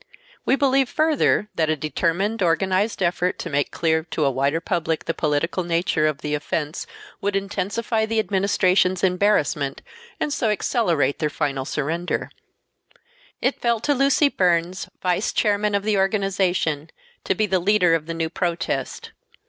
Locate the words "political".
5.13-5.63